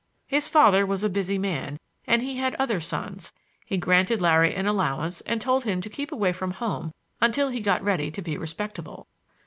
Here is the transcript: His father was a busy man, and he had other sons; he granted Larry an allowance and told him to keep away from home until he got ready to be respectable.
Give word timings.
His 0.25 0.47
father 0.47 0.83
was 0.83 1.03
a 1.03 1.09
busy 1.11 1.37
man, 1.37 1.79
and 2.07 2.23
he 2.23 2.37
had 2.37 2.55
other 2.55 2.79
sons; 2.79 3.31
he 3.63 3.77
granted 3.77 4.19
Larry 4.19 4.51
an 4.55 4.65
allowance 4.65 5.21
and 5.27 5.39
told 5.39 5.63
him 5.63 5.79
to 5.79 5.91
keep 5.91 6.11
away 6.11 6.33
from 6.33 6.53
home 6.53 6.91
until 7.21 7.49
he 7.49 7.59
got 7.61 7.83
ready 7.83 8.09
to 8.09 8.21
be 8.23 8.35
respectable. 8.35 9.05